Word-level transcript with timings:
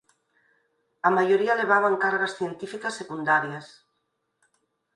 A 1.07 1.09
maioría 1.17 1.59
levaban 1.61 1.99
cargas 2.03 2.35
científicas 2.39 2.97
secundarias. 2.99 3.67